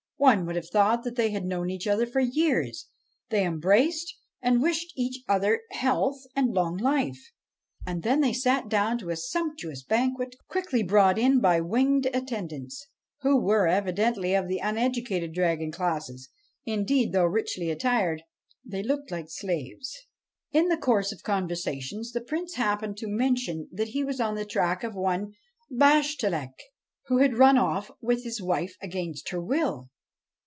One 0.23 0.45
would 0.45 0.55
have 0.55 0.69
thought 0.69 1.03
that 1.03 1.15
they 1.15 1.31
had 1.31 1.45
known 1.47 1.71
each 1.71 1.87
other 1.87 2.05
for 2.05 2.19
years. 2.19 2.85
They 3.29 3.43
embraced 3.43 4.19
and 4.39 4.61
wished 4.61 4.93
each 4.95 5.23
other 5.27 5.63
health 5.71 6.25
and 6.35 6.53
long 6.53 6.77
life; 6.77 7.31
and 7.87 8.03
then 8.03 8.21
they 8.21 8.31
sat 8.31 8.69
down 8.69 8.99
to 8.99 9.09
a 9.09 9.15
sumptuous 9.17 9.81
banquet 9.81 10.35
quickly 10.47 10.83
brought 10.83 11.17
in 11.17 11.39
by 11.41 11.59
winged 11.59 12.05
attendants, 12.13 12.85
who 13.21 13.35
were 13.41 13.65
evidently 13.67 14.35
of 14.35 14.47
the 14.47 14.61
un 14.61 14.77
educated 14.77 15.33
dragon 15.33 15.71
classes; 15.71 16.29
indeed, 16.67 17.13
though 17.13 17.25
richly 17.25 17.71
attired, 17.71 18.21
they 18.63 18.83
looked 18.83 19.09
like 19.09 19.25
slaves. 19.27 19.89
109 20.51 20.51
BASHTCHELIK 20.51 20.63
In 20.63 20.69
the 20.69 20.85
course 20.85 21.11
of 21.11 21.23
conversation 21.23 22.03
the 22.13 22.21
Prince 22.21 22.53
happened 22.57 22.95
to 22.97 23.07
mention 23.07 23.67
that 23.71 23.87
he 23.87 24.03
was 24.03 24.19
on 24.21 24.35
the 24.35 24.45
track 24.45 24.83
of 24.83 24.93
one 24.93 25.33
Bashtchelik, 25.71 26.61
who 27.07 27.17
had 27.17 27.39
run 27.39 27.57
off 27.57 27.89
with 28.01 28.23
his 28.23 28.39
wife 28.39 28.75
against 28.83 29.29
her 29.29 29.41
will. 29.41 29.89